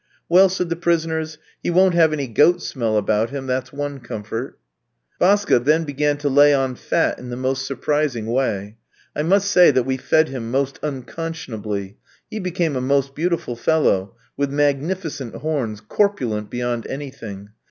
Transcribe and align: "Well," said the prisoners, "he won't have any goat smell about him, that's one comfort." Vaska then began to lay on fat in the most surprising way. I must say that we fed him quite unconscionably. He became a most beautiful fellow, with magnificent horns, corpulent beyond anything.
"Well," 0.27 0.49
said 0.49 0.69
the 0.69 0.75
prisoners, 0.75 1.37
"he 1.61 1.69
won't 1.69 1.93
have 1.93 2.11
any 2.11 2.25
goat 2.27 2.63
smell 2.63 2.97
about 2.97 3.29
him, 3.29 3.45
that's 3.45 3.71
one 3.71 3.99
comfort." 3.99 4.57
Vaska 5.19 5.59
then 5.59 5.83
began 5.83 6.17
to 6.17 6.27
lay 6.27 6.55
on 6.55 6.73
fat 6.73 7.19
in 7.19 7.29
the 7.29 7.37
most 7.37 7.67
surprising 7.67 8.25
way. 8.25 8.77
I 9.15 9.21
must 9.21 9.51
say 9.51 9.69
that 9.69 9.83
we 9.85 9.97
fed 9.97 10.29
him 10.29 10.49
quite 10.51 10.79
unconscionably. 10.81 11.99
He 12.31 12.39
became 12.39 12.75
a 12.75 12.81
most 12.81 13.13
beautiful 13.13 13.55
fellow, 13.55 14.15
with 14.35 14.49
magnificent 14.49 15.35
horns, 15.35 15.81
corpulent 15.81 16.49
beyond 16.49 16.87
anything. 16.87 17.49